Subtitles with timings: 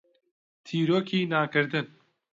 [0.65, 1.87] تیرۆکی نانکردن.